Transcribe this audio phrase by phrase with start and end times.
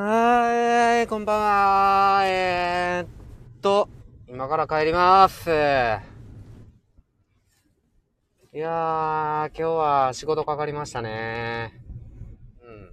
[0.00, 2.22] はーい、こんばんは。
[2.24, 3.08] えー、っ
[3.60, 3.88] と、
[4.28, 5.50] 今から帰ります。
[5.50, 5.52] い
[8.56, 11.82] やー、今日は仕事かかりましたね。
[12.62, 12.92] うん。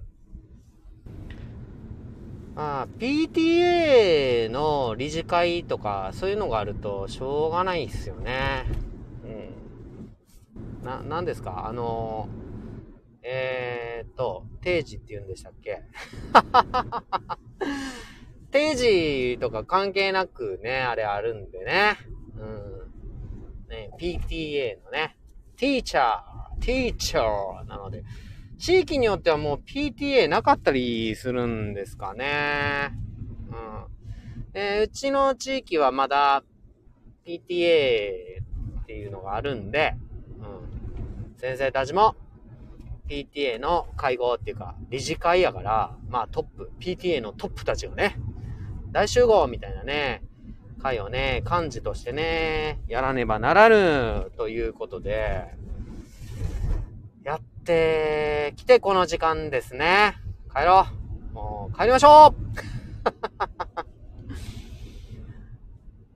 [2.56, 8.64] まあ、PTA の理事会とか、そういうのがあると、しょうがないっすよね。
[9.24, 9.28] う
[10.82, 10.84] ん。
[10.84, 11.68] な、なんですか？
[11.68, 12.28] あの
[13.28, 15.82] えー、っと、定時って言うんでしたっけ？
[18.52, 21.96] 定時とか関係なくね、あれあるんでね。
[22.38, 22.92] うん。
[23.68, 25.16] ね、PTA のね、
[25.56, 28.04] ティーチャー、ティーチャーなので、
[28.58, 32.92] 地域によってはもう PTA なかったりするんですかね。
[33.50, 33.54] う
[34.50, 34.52] ん。
[34.52, 36.44] で、うちの地域はまだ
[37.24, 38.40] PTA
[38.82, 39.96] っていうのがあるんで、
[40.38, 41.38] うん。
[41.38, 42.14] 先生たちも
[43.08, 48.18] PTA の会合っていうか、理事会やから、まあトップ、PTA のトップたちがね、
[48.92, 50.22] 大集合みたいなね、
[50.82, 55.46] 会をね、幹事としてね、やらねばならぬということで、
[57.24, 60.16] やってきてこの時間ですね。
[60.54, 60.86] 帰ろ
[61.32, 61.34] う。
[61.34, 62.34] もう帰りましょう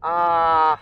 [0.00, 0.80] あ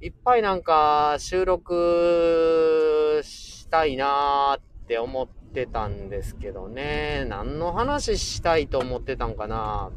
[0.00, 7.26] ー、いっぱいなんか収録したいなーっって思ってたんですけどね。
[7.28, 9.90] 何の話したいと思ってたんかな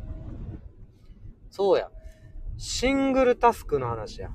[1.49, 1.89] そうや。
[2.57, 4.31] シングルタスクの話や。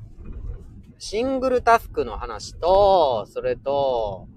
[0.97, 4.29] シングルタスクの話と、それと、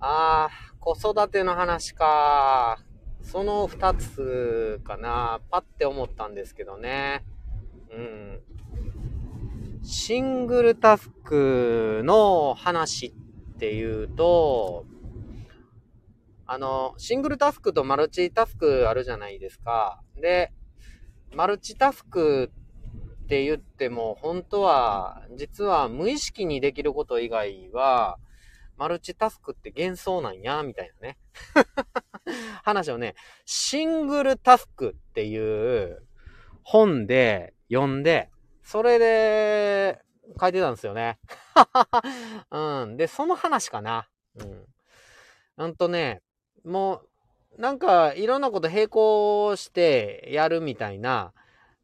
[0.00, 2.78] あー、子育ての話か。
[3.22, 5.40] その二つかな。
[5.50, 7.24] パッて思ったんですけどね。
[7.90, 8.40] うん。
[9.82, 13.14] シングルタスクの話
[13.54, 14.84] っていうと、
[16.46, 20.00] あの、シングルタスクとマルチタスクあるじゃないですか。
[20.20, 20.52] で、
[21.34, 22.52] マルチタスク
[23.24, 28.18] って言っても、本当は、実は無意識にできること以外は、
[28.76, 31.18] マルチタスクって幻想なんや、みたいなね。
[32.62, 36.06] 話をね、シングルタスクっていう
[36.62, 38.30] 本で読んで、
[38.62, 40.00] それで
[40.40, 41.18] 書いてたんですよね。
[42.50, 42.96] うん。
[42.96, 44.08] で、その話かな。
[44.36, 44.66] うん。
[45.58, 46.22] うんとね、
[46.66, 47.02] も
[47.56, 51.32] う、なんか、いろんなこと並行してやるみたいな、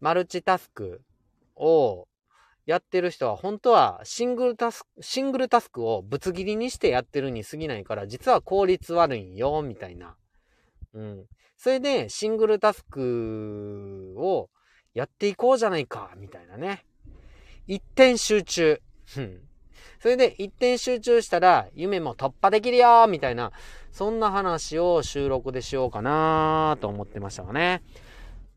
[0.00, 1.00] マルチタスク
[1.54, 2.08] を
[2.66, 10.16] やってる人は、本当はシングルタスク、シングルタスクをぶつ切りにしてやってるに過ぎないから、実は効率悪いんよ、みたいな。
[10.94, 11.26] うん。
[11.56, 14.50] それで、シングルタスクを
[14.94, 16.84] やっていこうじゃないか、みたいなね。
[17.68, 18.80] 一点集中。
[20.02, 23.52] それで一点集中したら夢も突破できるよみたいな、
[23.92, 27.84] そんな話を収録でしようかなと思ってましたがね。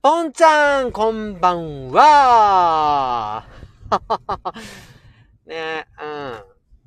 [0.02, 3.46] ポンちゃん、こんばんは
[5.46, 5.86] ね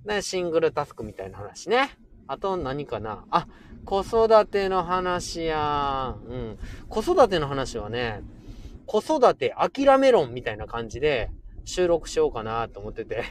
[0.05, 0.15] うん。
[0.17, 1.97] ね、シングルタスクみたいな話ね。
[2.27, 3.47] あと何かなあ、
[3.85, 6.59] 子育ての話やうん。
[6.89, 8.23] 子育ての話はね、
[8.87, 11.31] 子育て諦め論みたいな感じで
[11.65, 13.23] 収録しようかなと思ってて。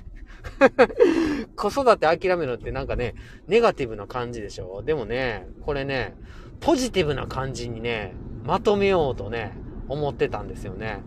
[1.55, 3.15] 子育て諦めろってなんかね、
[3.47, 4.81] ネガティブな感じでしょ？
[4.83, 6.15] でもね、これね、
[6.59, 9.53] ポジティブな感じにね、まとめようとね、
[9.89, 11.01] 思ってたんですよね。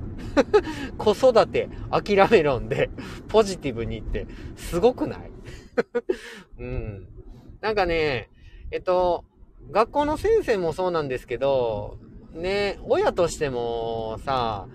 [0.97, 2.91] 子育て諦め論で、
[3.29, 4.27] ポジティブにって、
[4.57, 5.31] すごくない？
[6.59, 7.09] うん。
[7.61, 8.31] なんかね、
[8.71, 9.25] えっと、
[9.71, 11.99] 学校の先生もそうなんですけど、
[12.33, 14.67] ね、親としてもさ、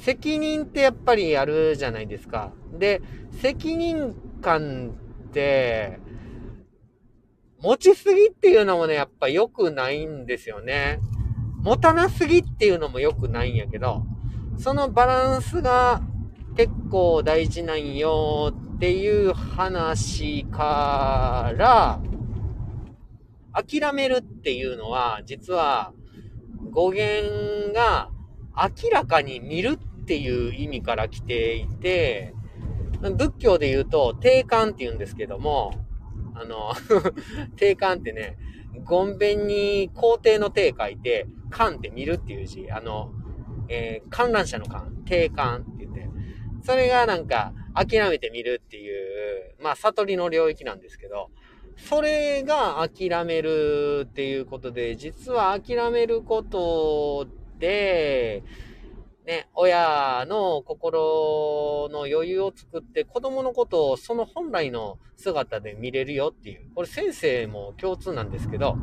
[0.00, 2.52] 責任ってやっぱりあるじゃないですか。
[2.78, 3.00] で、
[3.40, 4.94] 責任感
[5.28, 5.98] って、
[7.60, 10.98] 持ちすぎっていうのもね、やっぱ良くないんですよね。
[11.62, 14.02] 持たなすぎっていうのも良くないんやけど、
[14.58, 16.02] そのバランスが
[16.56, 22.00] 結構大事なんよっていう話から、
[23.52, 25.92] 諦めるっていうのは、実は
[26.70, 28.10] 語源が
[28.56, 32.34] 明らかに見るっていう意味から来ていて、
[33.00, 35.72] 仏教で言うと、定観って言うんですけども、
[36.34, 36.72] あの、
[37.56, 38.36] 定観ってね、
[38.84, 43.12] ごんべんに皇帝の帝書いて、観って見るっていう字、あの、
[43.68, 46.08] えー観覧車の観、定観って言って、
[46.62, 51.30] それがなんか、諦めてみるっていう、まあ、悟りの領域なんですけど、
[51.76, 57.26] それが諦めるっていうことで、実は諦めること、
[57.68, 66.70] ね、親の心の余裕を作って子供のことをその本来の姿で見れるよっていう。
[66.74, 68.76] これ先生も共通なんですけど、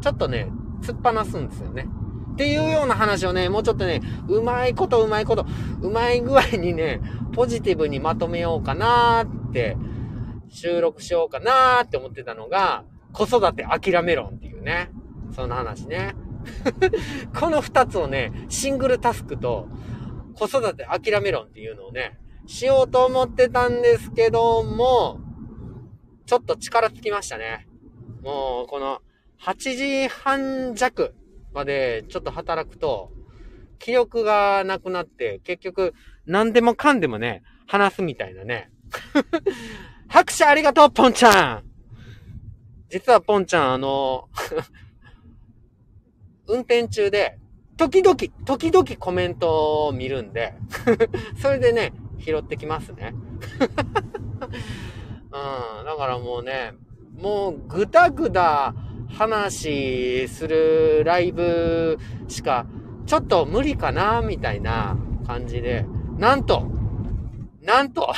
[0.00, 0.48] ちょっとね、
[0.82, 1.88] 突っ放すんですよね。
[2.32, 5.46] っていうような話をね、もうちょっとね、うまいことうまいこと、
[5.80, 7.00] うまい具合にね、
[7.32, 9.76] ポジティブにまとめようかなーって、
[10.48, 14.90] 収録しようかなーって思ってたのが、子育て諦めろっていうね。
[15.34, 16.14] その話ね。
[17.38, 19.68] この二つをね、シングルタスクと
[20.34, 25.20] 子育て諦めろっていうのをね、しようと思ってたんですけども、
[26.26, 27.68] ちょっと力尽きましたね。
[28.22, 29.00] もう、この
[29.40, 31.14] 8時半弱
[31.52, 33.12] までちょっと働くと、
[33.78, 35.94] 気力がなくなって、結局、
[36.26, 38.70] 何でもかんでもね、話すみたいなね。
[40.08, 41.64] 拍手ありがとう、ポンちゃん
[42.88, 44.28] 実はポンちゃん、あの、
[46.48, 47.38] 運転中で、
[47.76, 50.54] 時々、時々コメントを見るんで
[51.40, 53.14] それでね、拾ってきますね。
[55.30, 56.72] うん、だからもうね、
[57.20, 58.74] もうぐだぐだ
[59.08, 61.98] 話するライブ
[62.28, 62.66] しか
[63.06, 64.96] ちょっと無理かな、みたいな
[65.26, 65.86] 感じで、
[66.18, 66.66] なんと、
[67.62, 68.12] なんと、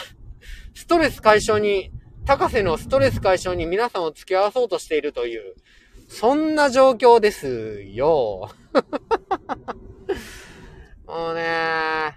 [0.75, 1.93] ストレス解消に、
[2.25, 5.55] 高瀬のストレス解消に皆さんを付き合わそうとしているという、
[6.09, 8.51] そんな状況ですよ。
[11.07, 12.15] もうね、やっ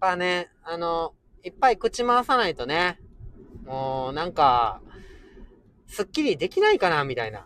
[0.00, 1.12] ぱね、あの、
[1.42, 3.00] いっぱい口回さないとね、
[3.66, 4.80] もうなんか、
[5.86, 7.44] すっきりできないかな、みたいな。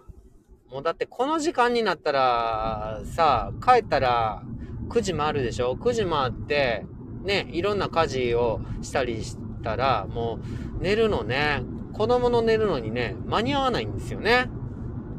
[0.71, 4.43] もうだってこの時間になったら、さ、帰ったら
[4.89, 6.85] 9時回るでしょ ?9 時回って、
[7.23, 10.39] ね、いろんな家事をしたりしたら、も
[10.79, 11.63] う寝るのね、
[11.95, 14.51] 子供の寝るのにね、間に合わないんですよね。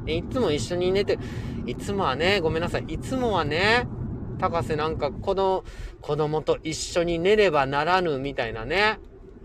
[0.08, 1.18] いつも一緒に寝て、
[1.66, 3.88] いつもはね、ごめんなさい、いつもはね、
[4.40, 5.64] 高瀬なんか子供、
[6.02, 9.00] 子供と一緒に寝ればならぬみたいなね、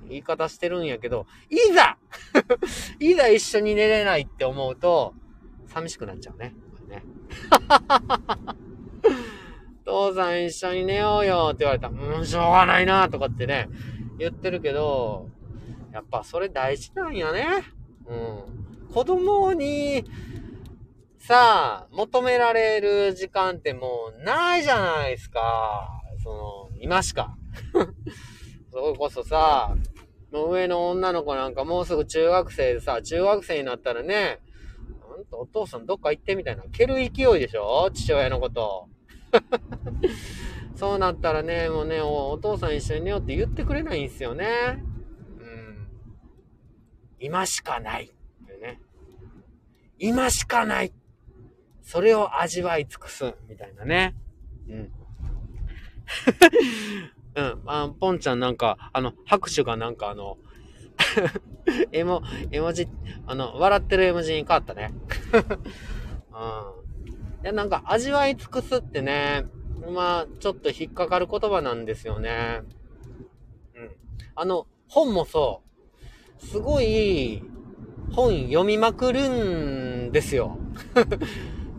[0.08, 1.96] 言い方してるんやけど、いざ
[2.98, 5.14] いざ一緒に寝れないって思うと、
[5.66, 6.54] 寂しくなっちゃうね。
[6.88, 7.02] ね
[9.84, 13.68] 父さん一緒に寝ようよって言われた、うん、しょうがないなとかってね、
[14.18, 15.28] 言ってるけど、
[15.92, 17.64] やっぱそれ大事なんやね。
[18.06, 18.88] うん。
[18.92, 20.04] 子供に、
[21.30, 25.88] さ、求められる時間ってもうないじゃないですか。
[26.24, 27.36] その、今しか。
[28.72, 29.76] それこそさ、
[30.32, 34.40] もう上の女の子なんかもうすぐ中学生でさ、中学生になったらね、
[35.02, 36.64] ほんとお父さんどっか行ってみたいな。
[36.72, 37.88] 蹴る勢いでしょ？
[37.94, 38.88] 父親のこと。
[40.74, 44.82] そうなったらね、もうねお、お父さん一緒に寝ようって言ってくれないんですよね。
[45.38, 45.88] うん。
[47.20, 48.06] 今しかない。
[48.06, 48.80] ってね。
[50.00, 50.92] 今しかない。
[51.82, 53.34] それを味わい尽くす。
[53.48, 54.14] みたいなね。
[54.68, 54.92] うん。
[57.36, 57.62] うん。
[57.66, 60.38] あポンちゃんなんか、あの、拍手がなんかあの、
[61.92, 62.88] 絵文、絵文字、
[63.26, 64.92] あの、笑ってる絵文字に変わったね。
[66.32, 66.36] う
[67.42, 67.42] ん。
[67.42, 69.44] いや、なんか、味わい尽くすってね、
[69.94, 72.62] まあ、ちょっと引っかかる言葉なんですよね。
[73.74, 73.90] うん。
[74.34, 75.62] あの、本もそ
[76.42, 76.44] う。
[76.44, 77.42] すごい、
[78.12, 79.28] 本読みまくる
[80.08, 80.58] んですよ。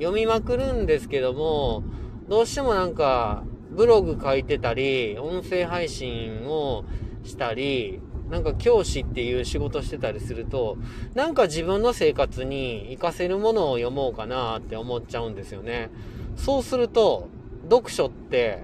[0.02, 1.84] 読みまくるんですけども、
[2.28, 6.86] どうしてもなんか、ブログ書いてたり、音声配信を
[7.24, 8.02] したり、
[8.32, 10.78] なんか教師っていう仕事してたりすると、
[11.14, 15.92] なんか自分の生活に活かせるものを読もうかなって思っちゃうんですよね。
[16.36, 17.28] そうすると、
[17.70, 18.64] 読書って、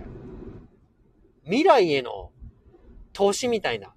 [1.44, 2.32] 未来への
[3.14, 3.94] 投資みたいな、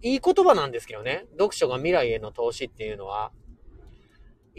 [0.00, 1.26] いい言葉なんですけどね。
[1.32, 3.30] 読書が未来への投資っていうのは。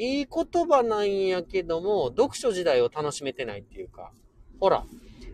[0.02, 4.12] いい言葉なんやけども、読書時代を楽しめてないっていうか。
[4.60, 4.84] ほら、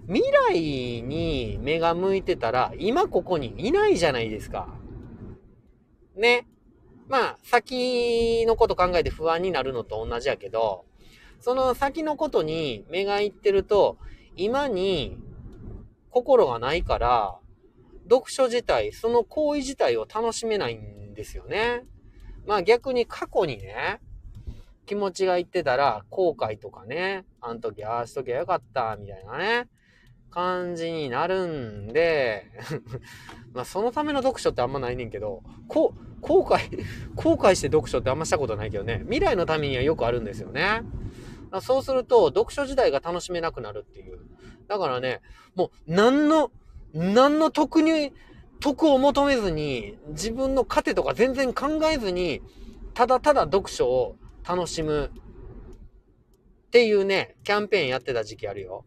[0.08, 4.68] 未来に目が向いてたら、今ここにいないじゃないですか。
[6.18, 6.50] ね。
[7.08, 10.84] まあ、先のこと考えて不安になるのと同じやけど、
[11.40, 13.98] その先のことに目がいってると、
[14.36, 15.18] 今に
[16.10, 17.40] 心がないから、
[18.10, 21.86] 読書自体、その行為自体を楽しめないんですよね。
[22.46, 24.02] まあ逆に過去にね、
[24.88, 29.68] 気持ちがいってたら、後悔とかね、あの時ああしときゃよかった、みたいなね。
[30.30, 32.52] 感じになるんで
[33.54, 40.82] まあそのための読書ってあんまないねんけど、こう、後悔、 後悔して読書ってあんましたことないけどね、未来のためにはよくあるんですよね。
[41.62, 44.20] そうすると、読書時代が楽しめなくなるっていう。
[44.68, 45.22] だからね、
[45.56, 46.52] もう、何の、
[46.94, 48.14] 何の得に、
[48.60, 52.42] 得を求めずに、自分の糧とか全然考えずに、
[52.94, 54.18] ただただ読書を
[54.48, 55.12] 楽しむ
[56.68, 58.86] っていうね、キャンペーンやってた時期あるよ。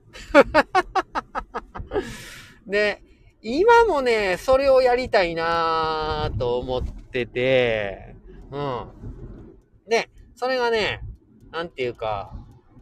[2.67, 3.03] で、
[3.43, 8.17] 今もね、それをやりたいなと思ってて、
[8.51, 8.87] うん。
[9.89, 11.03] で、それがね、
[11.51, 12.33] なんていうか、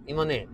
[0.06, 0.48] 今ね、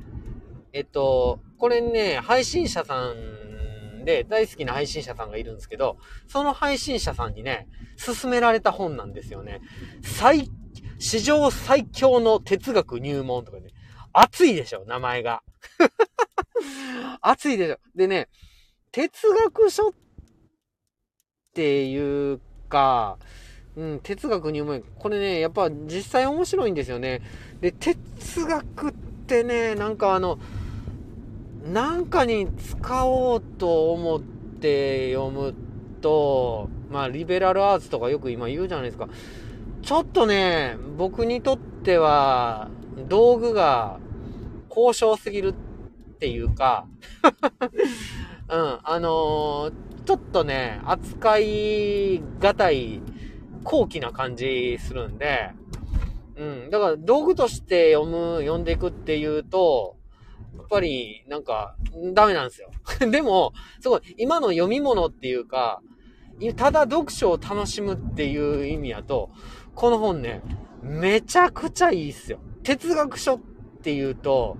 [0.72, 7.66] えっと、これね、配信者さんで大好きな配信者さんがいるんですけど、その配信者さんにね、
[7.96, 9.60] 勧められた本なんですよね。
[10.02, 10.50] 最、
[10.98, 13.70] 史上最強の哲学入門とかね。
[14.12, 15.42] 熱いでしょ、名前が。
[17.20, 17.78] 熱いでしょ。
[17.94, 18.28] でね、
[18.92, 19.92] 哲学書っ
[21.52, 23.18] ていうか、
[23.76, 24.82] うん、哲学入門。
[24.98, 27.22] これね、やっぱ実際面白いんですよね。
[27.60, 28.92] で、哲学っ
[29.26, 30.38] てね、なんかあの、
[31.72, 35.54] なんかに使おうと思って読む
[36.00, 39.08] と、まあ、リベラルアーツとかよく今言うじゃないですか。
[39.84, 42.70] ちょっとね、僕にとっては、
[43.06, 43.98] 道具が
[44.70, 45.54] 高尚すぎるっ
[46.18, 46.86] ていうか
[48.48, 49.72] うん、あのー、
[50.06, 53.02] ちょっとね、扱いがたい
[53.62, 55.50] 高貴な感じするんで、
[56.36, 59.96] うん、だから道具として読む、読んでいくっていうと、
[60.56, 61.76] やっぱり、なんか、
[62.14, 62.70] ダメなんですよ。
[63.10, 65.82] でも、すごい、今の読み物っていうか、
[66.56, 69.30] ただ読書を楽しむっていう意味やと、
[69.74, 70.42] この本ね、
[70.82, 72.38] めちゃくちゃいいっすよ。
[72.62, 73.40] 哲学書っ
[73.82, 74.56] ていうと、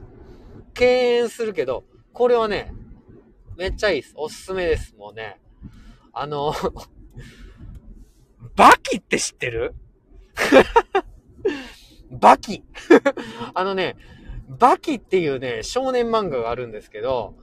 [0.75, 2.75] 敬遠するけど、これはね、
[3.57, 4.15] めっちゃいいです。
[4.17, 4.95] おすすめです。
[4.97, 5.41] もうね。
[6.13, 6.55] あの
[8.57, 9.75] バキって知ってる？
[12.11, 12.63] バキ
[13.55, 13.97] あのね、
[14.49, 17.35] バキっていうね、少年漫画があるんですけど、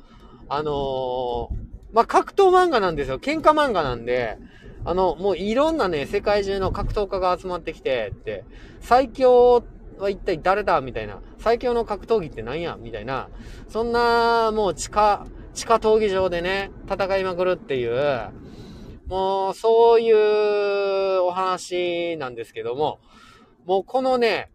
[0.48, 1.48] あのー、
[1.94, 3.20] まあ、格闘漫画なんですよ。
[3.20, 4.38] 喧嘩漫画なんで、
[4.84, 8.44] あの、もういろんなね、世界中の格闘家が集まってきて、って、
[8.80, 9.64] 最強
[10.00, 11.20] は一体誰だみたいな。
[11.38, 13.30] 最強の格闘技って何やみたいな。
[13.70, 18.30] そんな、もう地下、地下闘技場でね、戦いまくるっていう、
[19.08, 23.00] もう、そういうお話なんですけども、
[23.66, 24.50] もうこのね、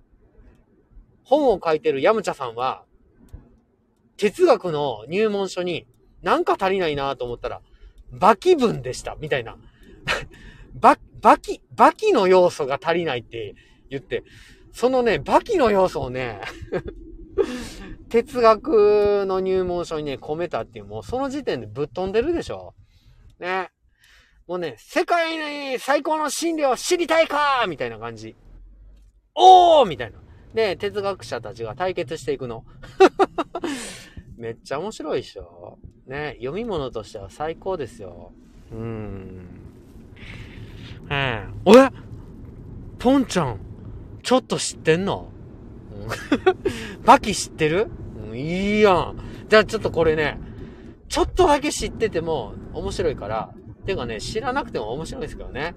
[1.23, 2.85] 本を書いてるヤムチャさんは、
[4.17, 5.87] 哲学の入門書に
[6.23, 7.61] なんか足りないなと思ったら、
[8.11, 9.57] バキ文でした、みたいな。
[10.75, 13.55] バ、バキ、バキの要素が足りないって
[13.91, 14.25] 言って、
[14.73, 16.41] そのね、バキの要素をね
[18.09, 22.75] 哲学の入門書にね、込めたっていう、もうその時点でぶっ飛んでるでしょ。
[23.39, 23.71] ね。
[24.47, 28.37] もうね、世界に最高の真理を知りたいかみたいな感じ。
[29.35, 30.19] おーみたいな。
[30.55, 32.65] で、哲学者たちが対決していくの。
[34.39, 35.79] めっちゃ面白いでしょ。
[36.07, 38.33] ね、読み物としては最高ですよ。
[38.71, 39.66] うーん。
[41.11, 41.49] ええ。
[41.65, 41.91] おえ？
[42.99, 43.59] ポンちゃん、
[44.23, 45.29] ちょっと知ってんの、
[45.93, 46.09] うん、
[47.05, 47.89] バキ知ってる、
[48.31, 49.19] うん、いいやん。
[49.49, 50.41] じゃあちょっとこれね、
[51.09, 55.75] ちょっとだけ知ってても面白いから、てかね、知らなくても面白いですけどね。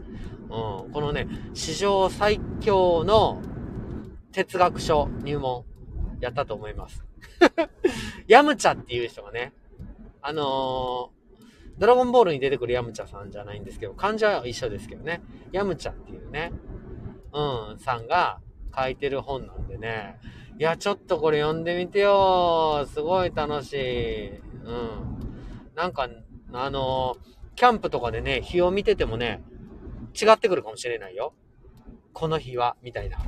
[0.50, 0.92] うん。
[0.92, 3.42] このね、史上最強の
[4.32, 5.64] 哲学書入門
[6.20, 7.06] やったと思います。
[8.28, 9.54] ヤムチャっていう人がね、
[10.22, 11.19] あのー、
[11.80, 15.22] ドラゴンボールに出てくるヤムチャさんじゃないんですけど、漢字は一緒ですけどね、
[15.52, 16.52] ヤムチャっていうね、
[17.34, 18.40] うん、さんが
[18.76, 20.20] 書いてる本なんでね、
[20.60, 24.30] いや、ちょっとこれ読んでみてよすごい楽しい。
[24.30, 25.00] うん。
[25.74, 26.10] なんか、
[26.52, 27.16] あの
[27.56, 29.42] キャンプとかでね、日を見ててもね、
[30.22, 31.34] 違ってくるかもしれないよ。
[32.12, 33.20] この日は、みたいな。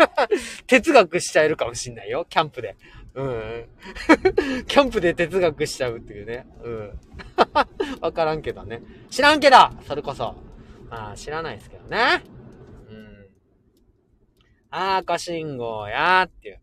[0.66, 2.76] 哲学しちゃえるかもしんないよ、キャンプで。
[3.16, 3.68] うん。
[4.68, 6.46] キャンプで哲学しちゃうっていうね。
[6.62, 7.00] うん。
[8.00, 8.82] わからんけどね。
[9.10, 9.56] 知らんけど
[9.86, 10.36] それこそ。
[10.90, 12.22] まあ、知らないですけどね。
[12.90, 13.26] うん。
[14.70, 16.60] あ赤信号やーっていう。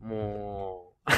[0.00, 1.10] もう。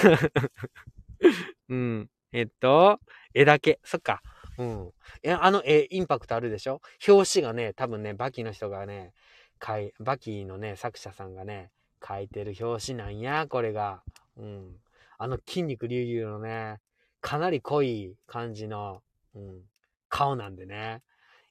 [1.71, 2.11] うん。
[2.33, 2.99] えっと、
[3.35, 3.79] 絵だけ。
[3.85, 4.23] そっか。
[4.59, 4.93] うん。
[5.23, 6.81] いや、あの絵、インパクトあるでしょ？
[7.07, 9.13] 表紙がね、多分ね、バキの人がね、
[9.61, 11.71] かい、バキのね、作者さんがね、
[12.07, 14.03] 書いてる表紙なんや、これが。
[14.37, 14.77] うん。
[15.19, 16.81] あの筋肉隆々のね、
[17.21, 19.03] かなり濃い感じの、
[19.35, 19.61] うん、
[20.09, 21.03] 顔なんでね。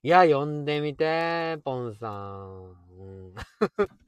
[0.04, 2.76] いや、読んでみて、ポンさん。
[3.00, 3.34] うん、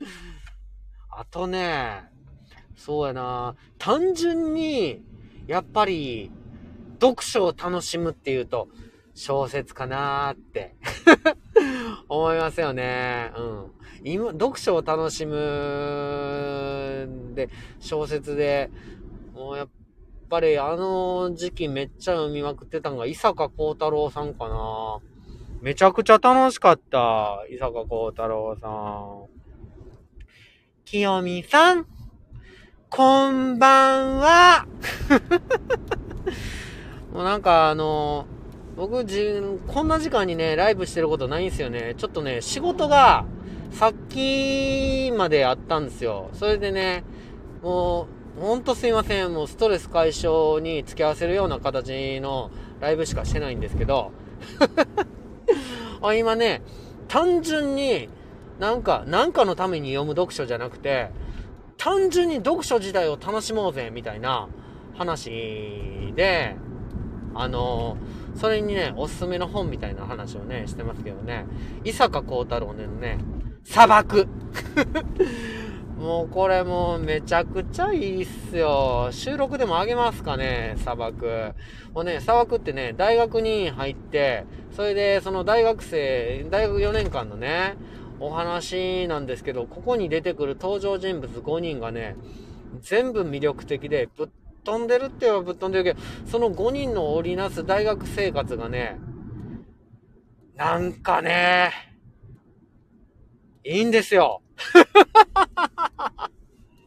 [1.09, 2.09] あとね、
[2.75, 5.03] そうやな、単純に、
[5.47, 6.31] やっぱり、
[6.99, 8.67] 読書を楽しむっていうと、
[9.13, 10.75] 小説かなーって
[12.09, 13.31] 思いますよね。
[13.37, 13.71] うん。
[14.03, 18.69] 今、読書を楽しむで、小説で、
[19.33, 19.67] もうやっ
[20.29, 24.99] ぱりあの時期めっちゃ読みまくってたのが伊坂幸太郎さんかな。
[25.61, 27.45] めちゃくちゃ楽しかった。
[27.49, 29.33] 伊坂幸太郎さん。
[30.85, 31.87] 清美さん、
[32.89, 34.67] こんばんは。
[37.13, 38.27] もうなんかあの
[38.75, 41.93] 僕じ、こんな時間にね、ライブしてることないんですよね。
[41.97, 43.25] ちょっとね、仕事が、
[43.71, 46.29] さっきまであったんですよ。
[46.33, 47.03] それでね、
[47.61, 49.33] もうほんとすいません。
[49.33, 54.11] もうストレス解消に付き合わせるような形のライブしかしてないんですけど、
[56.01, 56.61] あ今ね、
[57.07, 58.09] 単純に
[58.59, 61.09] なんか、なんかのために読む読書じゃなくて、
[61.77, 64.47] 単純に読書自体を楽しもうぜ、みたいな
[64.95, 66.55] 話で、
[67.35, 67.97] あの
[68.35, 71.45] それにね、おすすめの本みたいな話をね、してますけどね、
[71.83, 73.19] 伊坂幸太郎ねのね、
[73.63, 74.27] 砂漠。
[75.97, 79.07] もうこれもうめちゃくちゃいいっすよ。
[79.11, 81.53] 収録でもあげますかね、砂漠。
[81.93, 87.75] もうね、砂漠ってね、大学に入って、それでその大学生、大学4年間のね、
[88.19, 92.15] お話なんですけど、ここに出てくる登場人物5人がね、
[92.81, 94.27] 全部魅力的で、ぶっ
[94.63, 98.99] 飛んでるって言えばぶっ飛んでるけど、その5人の織りなす大学生活がね、
[100.55, 101.71] なんかね、
[103.63, 104.41] いいんですよ。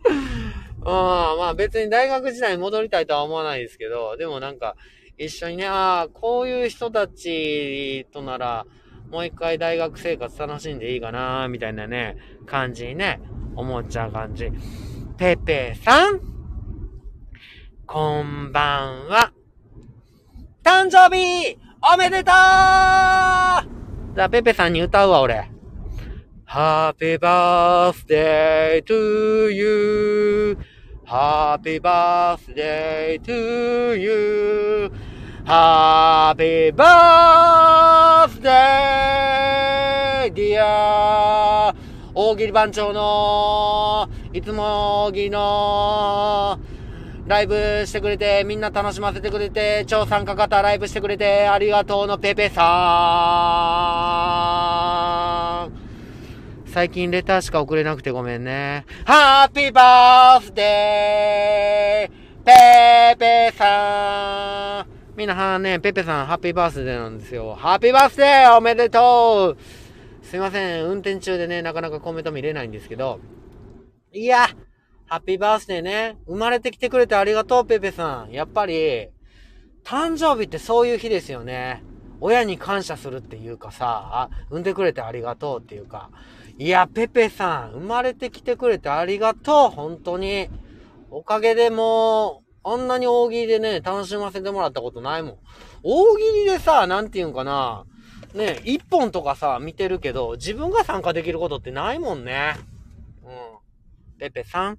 [0.07, 4.77] うん、まあ別に大学時代に戻りたいとは思わないですけど、でもなんか、
[5.19, 8.67] 一緒にね、ああ、こういう人たちとなら、
[9.11, 12.17] もう一回大学生活楽しんでいいかな、みたいなね、
[12.47, 13.21] 感じにね、
[13.57, 14.51] 思っちゃう感じ。
[15.17, 16.36] ペペさん
[17.87, 19.33] こんばんは。
[20.65, 21.57] 誕生日
[21.95, 25.49] おめでとうじゃあ、ペペさんに歌うわ、俺。
[26.49, 30.59] Happy birthday to you.
[31.07, 34.91] Happy birthday to you.
[35.45, 36.83] Happy birthday,
[40.35, 41.73] dear.
[42.15, 46.59] 大喜利番長の、いつも大喜利の、
[47.27, 52.63] ライブしてくれて、みんな楽しませてくれて、超参加型ライブしてくれて、ありがとうのペペさ
[55.69, 55.73] ん。
[56.67, 58.85] 最近レターしか送れなくてごめんね。
[59.05, 62.13] ハッピーバースデー
[62.45, 67.57] ペペさんみんなはね、ペペさんハッピーバースデーなんですよ。
[67.57, 73.19] ハッピーバースデーおめでとうすいません、運転中でね、なかなかコメント見れないんですけど。
[74.13, 74.47] いや、
[75.09, 76.19] ハッピーバースデーね。
[76.27, 78.33] 生まれてきてくれてありがとう、ペペさん。
[78.33, 79.09] やっぱり、
[79.85, 81.85] 誕生日ってそういう日ですよね。
[82.21, 86.11] 親に感謝するっていうかさ、産んでくれてありがとうっていうか。
[86.59, 90.49] いや、ペペさん、生まれてきてくれてありがとう、本当に。
[91.11, 95.39] おかげでもう、あんなに大喜利でね、楽しませてもらったことないもん。
[95.85, 97.85] 大喜利でさ、なんていうんかな、
[98.35, 102.57] ね、一本とかさ、見てるけど、自分が参加できることってないもんね。
[103.23, 103.31] うん。
[104.19, 104.79] ペペさん、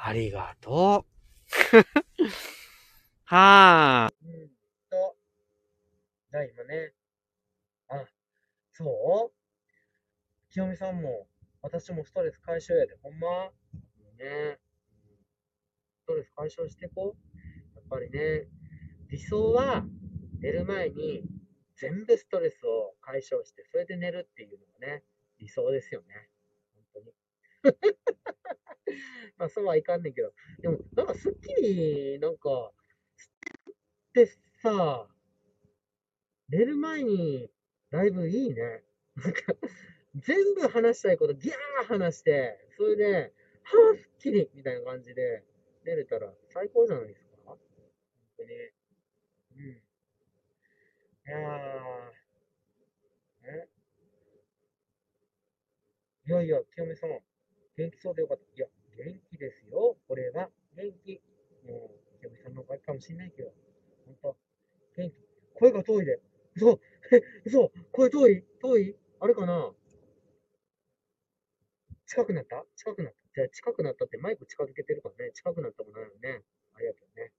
[0.00, 1.10] ありがとう。
[3.24, 4.14] はぁ。
[4.24, 4.48] うん
[4.88, 5.16] と、
[6.30, 6.94] じゃあ今ね、
[7.88, 8.04] あ、
[8.72, 10.52] そう？
[10.52, 11.26] 清美さんも、
[11.62, 13.50] 私もストレス解消やで、ほんま？
[14.18, 14.58] ね。
[16.02, 17.76] ストレス解消していこう。
[17.76, 18.46] やっぱりね、
[19.10, 19.84] 理想は
[20.40, 21.24] 寝る前に
[21.76, 25.04] 全部ストレスを解消して、それで寝るっていうのがね、
[25.38, 26.30] 理想ですよね。
[26.72, 27.12] 本当に。
[29.38, 30.32] まあそうはいかんねんけど。
[30.60, 32.72] でも、なんかすっきり、なんか、
[34.10, 34.26] って
[34.62, 35.08] さ、
[36.48, 37.50] 寝る前に
[37.90, 38.82] ライブいいね。
[39.16, 39.40] なんか、
[40.16, 45.44] 全部話したいことギャー話して、それで、はぁ、すっきりみたいな感じで
[45.84, 47.58] 寝れたら最高じゃないですか本
[48.38, 48.50] 当に。
[49.56, 49.82] うん。
[51.26, 52.12] いやー、
[53.44, 53.68] え？
[56.26, 57.10] いやいや、清美さん、
[57.76, 58.44] 元気そうでよかった。
[58.54, 58.66] いや、
[58.98, 59.96] 元気ですよ。
[60.08, 61.22] これは元気。
[61.64, 63.52] もう、清美さんのおかげかもしれないけど、
[64.06, 64.36] 本当
[64.96, 65.14] 元気。
[65.54, 66.20] 声が遠いで。
[66.56, 66.80] 嘘
[67.12, 69.74] え、 嘘声遠い遠いあれかな
[72.06, 72.66] 近くなった？
[72.76, 73.18] 近くなった。
[73.34, 75.32] じゃあ近くなったってマイク近づけてるからね。
[75.32, 76.42] 近くなったもないよね。
[76.74, 77.32] ありがとうね。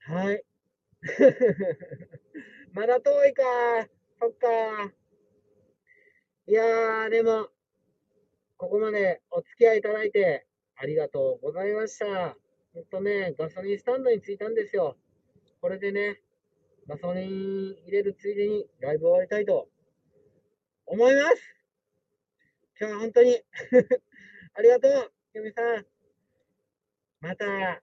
[0.00, 0.44] はい。
[2.72, 3.42] まだ遠いか。
[4.20, 4.92] そっか。
[6.46, 7.50] いやー、でも、
[8.58, 10.44] ここまでお付き合いいただいて
[10.74, 12.36] ありがとうございました。
[12.74, 14.96] ほんとね、ガソリンスタンドに着いたんですよ。
[15.60, 16.20] これでね、
[16.88, 19.68] ガソリン入れるついでにライブ終わりたいと
[20.86, 21.36] 思います
[22.80, 23.36] 今日は本当に
[24.54, 25.86] ありがとう、ゆみさん。
[27.20, 27.80] また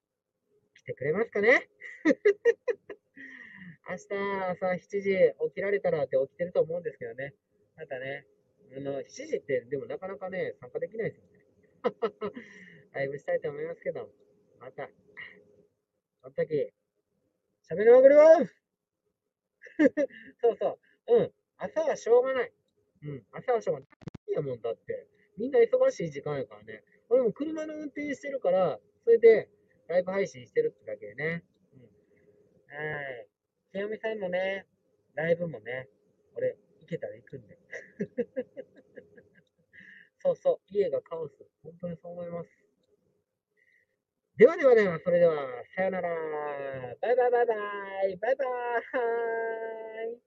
[0.76, 1.70] 来てくれますかね
[3.88, 4.08] 明日
[4.50, 7.34] 朝7時起きられたらって起きてると思うんですけどね。
[7.78, 8.26] またね、
[8.71, 11.45] 7時ってでもなかなかね、参加できないですよね。
[12.93, 14.10] ライブしたいと思いますけど、
[14.60, 14.88] また、
[16.21, 16.71] その時、
[17.69, 18.65] 喋りまくります
[20.41, 21.15] そうそう。
[21.17, 21.34] うん。
[21.58, 22.54] 朝はしょうがない。
[23.04, 23.25] うん。
[23.32, 23.89] 朝はしょうがない。
[24.30, 25.08] いやもんだって。
[25.38, 26.84] みんな忙しい時間やからね。
[27.10, 29.49] 俺も車の運転してるから、それで
[29.88, 31.43] ライブ配信してるってだけでね。
[31.73, 31.82] うん。
[31.82, 33.28] はい。
[33.71, 34.65] 清美さんのね、
[35.15, 35.89] ライブもね、
[36.36, 37.58] 俺、行けたら行くんで。
[40.21, 41.34] そうそう、家がカオス。
[41.63, 42.50] 本当にそう思います。
[44.38, 45.36] ではではでは、それでは、
[45.76, 46.10] さよなら。
[47.02, 47.54] バイバイバイバ
[48.08, 48.15] イ。
[48.17, 50.25] バイバイ。